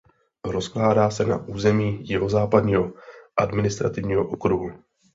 [0.45, 2.93] Rozkládá se na území Jihozápadního
[3.37, 4.71] administrativního okruhu.